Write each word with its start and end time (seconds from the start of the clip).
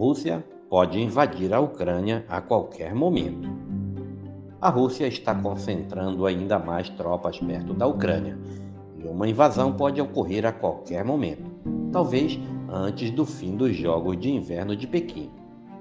Rússia 0.00 0.42
pode 0.70 0.98
invadir 0.98 1.52
a 1.52 1.60
Ucrânia 1.60 2.24
a 2.26 2.40
qualquer 2.40 2.94
momento. 2.94 3.50
A 4.58 4.70
Rússia 4.70 5.06
está 5.06 5.34
concentrando 5.34 6.24
ainda 6.24 6.58
mais 6.58 6.88
tropas 6.88 7.38
perto 7.38 7.74
da 7.74 7.86
Ucrânia 7.86 8.38
e 8.96 9.06
uma 9.06 9.28
invasão 9.28 9.74
pode 9.74 10.00
ocorrer 10.00 10.46
a 10.46 10.52
qualquer 10.52 11.04
momento, 11.04 11.44
talvez 11.92 12.40
antes 12.66 13.10
do 13.10 13.26
fim 13.26 13.54
dos 13.54 13.76
Jogos 13.76 14.18
de 14.18 14.30
Inverno 14.30 14.74
de 14.74 14.86
Pequim. 14.86 15.28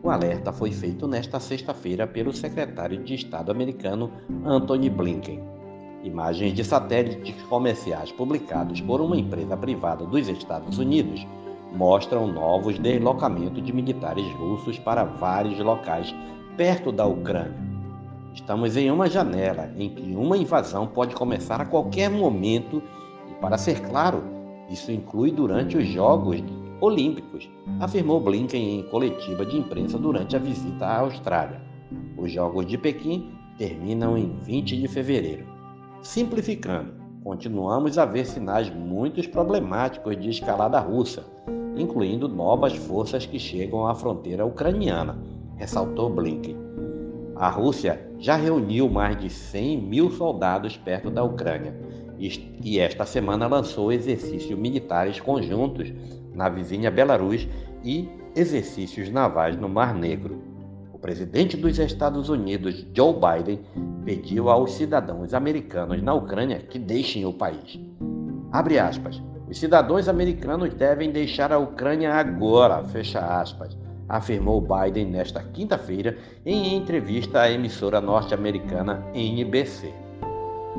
O 0.00 0.08
alerta 0.08 0.52
foi 0.52 0.70
feito 0.70 1.08
nesta 1.08 1.40
sexta-feira 1.40 2.06
pelo 2.06 2.32
secretário 2.32 3.02
de 3.02 3.16
Estado 3.16 3.50
americano 3.50 4.12
Antony 4.44 4.90
Blinken. 4.90 5.42
Imagens 6.04 6.54
de 6.54 6.62
satélites 6.62 7.42
comerciais 7.48 8.12
publicados 8.12 8.80
por 8.80 9.00
uma 9.00 9.16
empresa 9.16 9.56
privada 9.56 10.06
dos 10.06 10.28
Estados 10.28 10.78
Unidos 10.78 11.26
mostram 11.74 12.26
novos 12.26 12.78
deslocamentos 12.78 13.62
de 13.62 13.72
militares 13.72 14.26
russos 14.34 14.78
para 14.78 15.04
vários 15.04 15.58
locais 15.58 16.14
perto 16.56 16.92
da 16.92 17.04
Ucrânia. 17.04 17.64
Estamos 18.32 18.76
em 18.76 18.90
uma 18.90 19.08
janela 19.08 19.70
em 19.76 19.90
que 19.90 20.14
uma 20.14 20.36
invasão 20.36 20.86
pode 20.86 21.14
começar 21.14 21.60
a 21.60 21.64
qualquer 21.66 22.10
momento 22.10 22.82
e, 23.30 23.34
para 23.40 23.58
ser 23.58 23.80
claro, 23.82 24.22
isso 24.68 24.90
inclui 24.90 25.30
durante 25.30 25.76
os 25.76 25.86
Jogos 25.86 26.42
Olímpicos, 26.80 27.48
afirmou 27.80 28.20
Blinken 28.20 28.80
em 28.80 28.82
coletiva 28.84 29.44
de 29.46 29.56
imprensa 29.56 29.98
durante 29.98 30.36
a 30.36 30.38
visita 30.38 30.84
à 30.84 31.00
Austrália. 31.00 31.60
Os 32.16 32.30
Jogos 32.32 32.66
de 32.66 32.76
Pequim 32.76 33.32
terminam 33.56 34.18
em 34.18 34.36
20 34.40 34.80
de 34.80 34.88
fevereiro. 34.88 35.46
Simplificando, 36.02 36.92
continuamos 37.22 37.96
a 37.98 38.04
ver 38.04 38.26
sinais 38.26 38.68
muito 38.68 39.26
problemáticos 39.30 40.20
de 40.20 40.30
escalada 40.30 40.78
russa, 40.80 41.24
incluindo 41.76 42.28
novas 42.28 42.74
forças 42.74 43.26
que 43.26 43.38
chegam 43.38 43.86
à 43.86 43.94
fronteira 43.94 44.44
ucraniana, 44.44 45.18
ressaltou 45.56 46.10
Blinken. 46.10 46.56
A 47.36 47.48
Rússia 47.48 48.00
já 48.18 48.36
reuniu 48.36 48.88
mais 48.88 49.18
de 49.18 49.28
100 49.28 49.82
mil 49.82 50.10
soldados 50.10 50.76
perto 50.76 51.10
da 51.10 51.24
Ucrânia 51.24 51.74
e 52.18 52.78
esta 52.78 53.04
semana 53.04 53.46
lançou 53.46 53.92
exercícios 53.92 54.58
militares 54.58 55.20
conjuntos 55.20 55.92
na 56.32 56.48
vizinha 56.48 56.90
Belarus 56.90 57.46
e 57.82 58.08
exercícios 58.36 59.10
navais 59.10 59.56
no 59.56 59.68
Mar 59.68 59.94
Negro. 59.94 60.40
O 60.92 60.98
presidente 60.98 61.56
dos 61.56 61.78
Estados 61.78 62.28
Unidos, 62.28 62.86
Joe 62.94 63.14
Biden, 63.14 63.60
pediu 64.04 64.48
aos 64.48 64.72
cidadãos 64.72 65.34
americanos 65.34 66.00
na 66.02 66.14
Ucrânia 66.14 66.60
que 66.60 66.78
deixem 66.78 67.26
o 67.26 67.32
país. 67.32 67.78
Abre 68.52 68.78
aspas. 68.78 69.20
Os 69.48 69.58
cidadãos 69.58 70.08
americanos 70.08 70.72
devem 70.72 71.10
deixar 71.10 71.52
a 71.52 71.58
Ucrânia 71.58 72.14
agora, 72.14 72.82
fecha 72.84 73.20
aspas, 73.20 73.76
afirmou 74.08 74.60
Biden 74.60 75.06
nesta 75.06 75.42
quinta-feira 75.42 76.16
em 76.46 76.74
entrevista 76.74 77.42
à 77.42 77.50
emissora 77.50 78.00
norte-americana 78.00 79.04
NBC. 79.14 79.92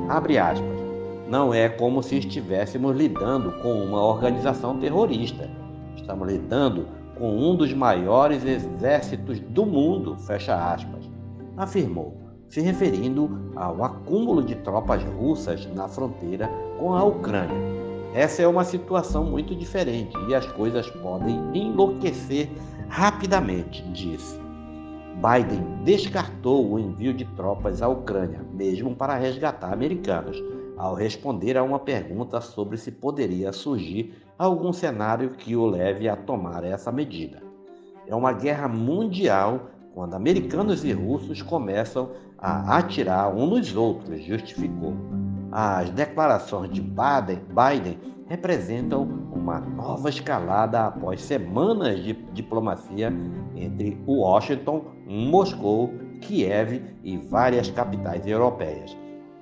Abre 0.08 0.38
aspas. 0.38 0.86
Não 1.28 1.54
é 1.54 1.68
como 1.68 2.02
se 2.02 2.18
estivéssemos 2.18 2.96
lidando 2.96 3.52
com 3.62 3.72
uma 3.72 4.02
organização 4.02 4.78
terrorista. 4.78 5.48
Estamos 5.96 6.28
lidando 6.28 6.86
com 7.16 7.36
um 7.36 7.56
dos 7.56 7.72
maiores 7.72 8.44
exércitos 8.44 9.40
do 9.40 9.64
mundo, 9.64 10.16
fecha 10.18 10.54
aspas, 10.72 11.08
afirmou, 11.56 12.16
se 12.48 12.60
referindo 12.60 13.52
ao 13.56 13.82
acúmulo 13.82 14.42
de 14.42 14.54
tropas 14.56 15.02
russas 15.02 15.66
na 15.74 15.88
fronteira 15.88 16.48
com 16.78 16.94
a 16.94 17.02
Ucrânia. 17.02 17.75
Essa 18.16 18.40
é 18.40 18.48
uma 18.48 18.64
situação 18.64 19.24
muito 19.24 19.54
diferente 19.54 20.16
e 20.26 20.34
as 20.34 20.46
coisas 20.52 20.88
podem 20.88 21.38
enlouquecer 21.52 22.48
rapidamente, 22.88 23.82
disse. 23.92 24.40
Biden 25.16 25.62
descartou 25.84 26.66
o 26.66 26.78
envio 26.78 27.12
de 27.12 27.26
tropas 27.36 27.82
à 27.82 27.88
Ucrânia, 27.88 28.40
mesmo 28.54 28.96
para 28.96 29.18
resgatar 29.18 29.70
americanos, 29.70 30.42
ao 30.78 30.94
responder 30.94 31.58
a 31.58 31.62
uma 31.62 31.78
pergunta 31.78 32.40
sobre 32.40 32.78
se 32.78 32.90
poderia 32.90 33.52
surgir 33.52 34.14
algum 34.38 34.72
cenário 34.72 35.32
que 35.32 35.54
o 35.54 35.66
leve 35.66 36.08
a 36.08 36.16
tomar 36.16 36.64
essa 36.64 36.90
medida. 36.90 37.42
É 38.06 38.14
uma 38.14 38.32
guerra 38.32 38.66
mundial 38.66 39.68
quando 39.92 40.14
americanos 40.14 40.86
e 40.86 40.92
russos 40.92 41.42
começam 41.42 42.12
a 42.38 42.78
atirar 42.78 43.28
uns 43.34 43.50
nos 43.50 43.76
outros, 43.76 44.24
justificou. 44.24 44.94
As 45.58 45.88
declarações 45.88 46.70
de 46.70 46.82
Biden 46.82 47.98
representam 48.28 49.04
uma 49.32 49.58
nova 49.58 50.10
escalada 50.10 50.88
após 50.88 51.22
semanas 51.22 52.04
de 52.04 52.12
diplomacia 52.34 53.10
entre 53.56 53.98
Washington, 54.06 54.84
Moscou, 55.06 55.94
Kiev 56.20 56.82
e 57.02 57.16
várias 57.16 57.70
capitais 57.70 58.26
europeias. 58.26 58.94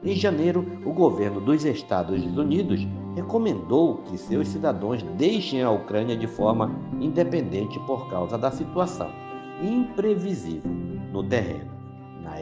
Em 0.04 0.14
janeiro, 0.14 0.64
o 0.86 0.92
governo 0.92 1.41
dos 1.41 1.64
Estados 1.64 2.25
Unidos 2.25 2.86
recomendou 3.16 3.96
que 4.04 4.16
seus 4.16 4.46
cidadãos 4.46 5.02
deixem 5.19 5.64
a 5.64 5.70
Ucrânia 5.72 6.16
de 6.16 6.28
forma 6.28 6.70
independente 7.00 7.76
por 7.88 8.08
causa 8.08 8.38
da 8.38 8.52
situação 8.52 9.10
imprevisível 9.60 10.70
no 11.12 11.25
terreno. 11.25 11.83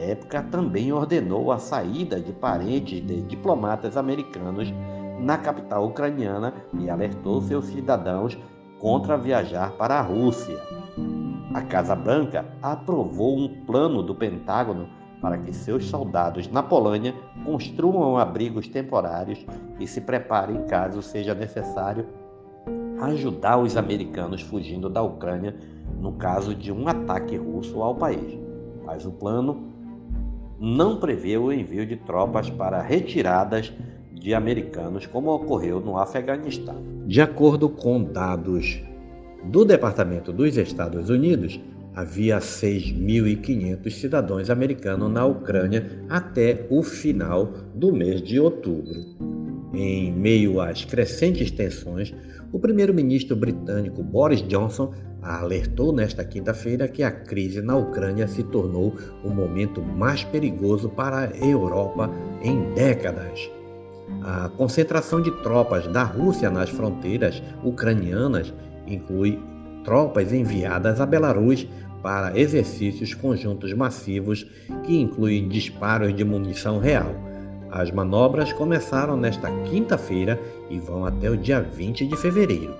Época, 0.03 0.43
também 0.43 0.91
ordenou 0.91 1.51
a 1.51 1.57
saída 1.57 2.19
de 2.19 2.31
parentes 2.33 3.05
de 3.05 3.21
diplomatas 3.21 3.97
americanos 3.97 4.71
na 5.19 5.37
capital 5.37 5.87
ucraniana 5.87 6.53
e 6.77 6.89
alertou 6.89 7.41
seus 7.41 7.65
cidadãos 7.65 8.37
contra 8.79 9.17
viajar 9.17 9.71
para 9.71 9.95
a 9.95 10.01
Rússia. 10.01 10.59
A 11.53 11.61
Casa 11.61 11.95
Branca 11.95 12.45
aprovou 12.61 13.37
um 13.37 13.47
plano 13.65 14.03
do 14.03 14.13
Pentágono 14.13 14.89
para 15.21 15.37
que 15.37 15.53
seus 15.53 15.85
soldados 15.85 16.49
na 16.49 16.61
Polônia 16.61 17.15
construam 17.45 18.17
abrigos 18.17 18.67
temporários 18.67 19.45
e 19.79 19.87
se 19.87 20.01
preparem 20.01 20.65
caso 20.65 21.01
seja 21.01 21.33
necessário 21.33 22.05
ajudar 23.01 23.57
os 23.57 23.77
americanos 23.77 24.41
fugindo 24.41 24.89
da 24.89 25.01
Ucrânia 25.01 25.55
no 25.99 26.13
caso 26.13 26.53
de 26.53 26.71
um 26.71 26.87
ataque 26.87 27.37
russo 27.37 27.81
ao 27.81 27.95
país. 27.95 28.37
Mas 28.85 29.05
o 29.05 29.11
plano 29.11 29.72
não 30.63 30.95
prevê 30.95 31.37
o 31.37 31.51
envio 31.51 31.85
de 31.85 31.97
tropas 31.97 32.49
para 32.49 32.81
retiradas 32.81 33.73
de 34.13 34.33
americanos, 34.33 35.05
como 35.05 35.29
ocorreu 35.29 35.81
no 35.81 35.97
Afeganistão. 35.97 36.81
De 37.05 37.19
acordo 37.19 37.67
com 37.67 38.01
dados 38.01 38.81
do 39.43 39.65
Departamento 39.65 40.31
dos 40.31 40.55
Estados 40.55 41.09
Unidos, 41.09 41.59
havia 41.93 42.37
6.500 42.37 43.91
cidadãos 43.91 44.49
americanos 44.49 45.11
na 45.11 45.25
Ucrânia 45.25 46.01
até 46.07 46.65
o 46.69 46.81
final 46.81 47.51
do 47.75 47.91
mês 47.91 48.21
de 48.21 48.39
outubro. 48.39 49.42
Em 49.73 50.11
meio 50.11 50.61
às 50.61 50.85
crescentes 50.85 51.49
tensões, 51.49 52.13
o 52.51 52.59
primeiro-ministro 52.59 53.35
britânico 53.35 54.03
Boris 54.03 54.47
Johnson 54.47 54.93
alertou 55.19 55.91
nesta 55.91 56.23
quinta-feira 56.23 56.87
que 56.87 57.01
a 57.01 57.09
crise 57.09 57.59
na 57.59 57.75
Ucrânia 57.75 58.27
se 58.27 58.43
tornou 58.43 58.95
o 59.23 59.29
momento 59.29 59.81
mais 59.81 60.23
perigoso 60.23 60.89
para 60.89 61.21
a 61.21 61.37
Europa 61.37 62.07
em 62.43 62.71
décadas. 62.73 63.49
A 64.21 64.49
concentração 64.49 65.19
de 65.19 65.31
tropas 65.41 65.87
da 65.87 66.03
Rússia 66.03 66.51
nas 66.51 66.69
fronteiras 66.69 67.41
ucranianas 67.63 68.53
inclui 68.85 69.39
tropas 69.83 70.31
enviadas 70.31 71.01
a 71.01 71.05
Belarus 71.05 71.67
para 72.03 72.37
exercícios 72.37 73.15
conjuntos 73.15 73.73
massivos 73.73 74.45
que 74.83 74.99
incluem 74.99 75.47
disparos 75.47 76.13
de 76.15 76.23
munição 76.23 76.77
real. 76.77 77.32
As 77.73 77.89
manobras 77.89 78.53
começaram 78.53 79.17
nesta 79.17 79.49
quinta-feira 79.63 80.39
e 80.69 80.77
vão 80.77 81.07
até 81.07 81.27
o 81.27 81.35
dia 81.35 81.59
20 81.59 82.05
de 82.05 82.15
fevereiro. 82.15 82.75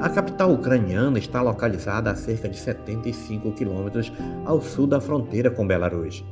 A 0.00 0.08
capital 0.08 0.54
ucraniana 0.54 1.18
está 1.18 1.42
localizada 1.42 2.10
a 2.10 2.14
cerca 2.14 2.48
de 2.48 2.56
75 2.56 3.52
quilômetros 3.52 4.10
ao 4.46 4.62
sul 4.62 4.86
da 4.86 5.02
fronteira 5.02 5.50
com 5.50 5.66
Belarus. 5.66 6.24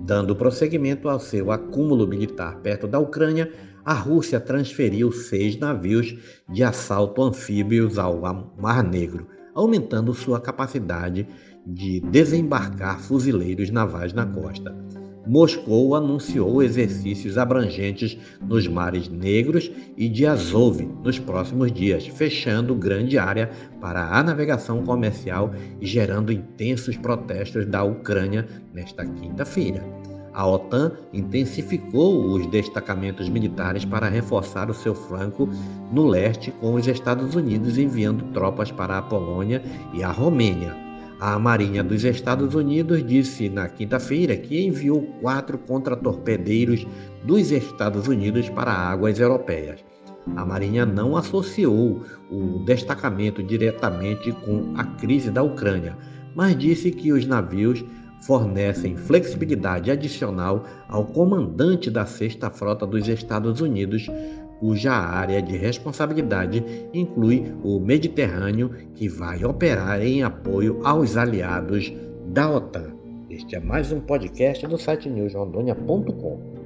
Dando 0.00 0.34
prosseguimento 0.34 1.08
ao 1.08 1.20
seu 1.20 1.52
acúmulo 1.52 2.04
militar 2.08 2.56
perto 2.56 2.88
da 2.88 2.98
Ucrânia, 2.98 3.52
a 3.84 3.94
Rússia 3.94 4.40
transferiu 4.40 5.12
seis 5.12 5.56
navios 5.56 6.16
de 6.48 6.64
assalto 6.64 7.22
anfíbios 7.22 7.96
ao 7.96 8.20
Mar 8.58 8.82
Negro, 8.82 9.28
aumentando 9.54 10.12
sua 10.12 10.40
capacidade 10.40 11.28
de 11.64 12.00
desembarcar 12.00 12.98
fuzileiros 12.98 13.70
navais 13.70 14.12
na 14.12 14.26
costa. 14.26 14.74
Moscou 15.26 15.96
anunciou 15.96 16.62
exercícios 16.62 17.36
abrangentes 17.36 18.16
nos 18.40 18.68
mares 18.68 19.08
Negros 19.08 19.70
e 19.96 20.08
de 20.08 20.24
Azov 20.24 20.80
nos 21.02 21.18
próximos 21.18 21.72
dias, 21.72 22.06
fechando 22.06 22.74
grande 22.76 23.18
área 23.18 23.50
para 23.80 24.16
a 24.16 24.22
navegação 24.22 24.84
comercial 24.84 25.52
e 25.80 25.86
gerando 25.86 26.32
intensos 26.32 26.96
protestos 26.96 27.66
da 27.66 27.82
Ucrânia 27.82 28.46
nesta 28.72 29.04
quinta-feira. 29.04 29.84
A 30.32 30.46
OTAN 30.46 30.92
intensificou 31.14 32.30
os 32.30 32.46
destacamentos 32.48 33.28
militares 33.28 33.84
para 33.86 34.08
reforçar 34.08 34.70
o 34.70 34.74
seu 34.74 34.94
flanco 34.94 35.48
no 35.90 36.06
leste, 36.06 36.52
com 36.60 36.74
os 36.74 36.86
Estados 36.86 37.34
Unidos 37.34 37.78
enviando 37.78 38.22
tropas 38.32 38.70
para 38.70 38.98
a 38.98 39.02
Polônia 39.02 39.62
e 39.94 40.04
a 40.04 40.10
Romênia 40.10 40.85
A 41.18 41.38
Marinha 41.38 41.82
dos 41.82 42.04
Estados 42.04 42.54
Unidos 42.54 43.02
disse 43.02 43.48
na 43.48 43.68
quinta-feira 43.70 44.36
que 44.36 44.66
enviou 44.66 45.00
quatro 45.22 45.56
contratorpedeiros 45.56 46.86
dos 47.24 47.50
Estados 47.50 48.06
Unidos 48.06 48.50
para 48.50 48.70
águas 48.70 49.18
europeias. 49.18 49.82
A 50.36 50.44
Marinha 50.44 50.84
não 50.84 51.16
associou 51.16 52.02
o 52.30 52.62
destacamento 52.66 53.42
diretamente 53.42 54.30
com 54.30 54.74
a 54.76 54.84
crise 54.84 55.30
da 55.30 55.42
Ucrânia, 55.42 55.96
mas 56.34 56.54
disse 56.58 56.90
que 56.90 57.10
os 57.12 57.24
navios 57.26 57.82
fornecem 58.26 58.94
flexibilidade 58.94 59.90
adicional 59.90 60.64
ao 60.86 61.06
comandante 61.06 61.90
da 61.90 62.04
Sexta 62.04 62.50
Frota 62.50 62.86
dos 62.86 63.08
Estados 63.08 63.62
Unidos 63.62 64.06
cuja 64.60 64.92
área 64.92 65.40
de 65.42 65.56
responsabilidade 65.56 66.64
inclui 66.92 67.54
o 67.62 67.78
Mediterrâneo, 67.78 68.70
que 68.94 69.08
vai 69.08 69.44
operar 69.44 70.02
em 70.02 70.22
apoio 70.22 70.80
aos 70.84 71.16
aliados 71.16 71.92
da 72.26 72.50
OTAN. 72.50 72.94
Este 73.30 73.56
é 73.56 73.60
mais 73.60 73.92
um 73.92 74.00
podcast 74.00 74.66
do 74.66 74.78
site 74.78 75.08
newsrondônia.com. 75.08 76.56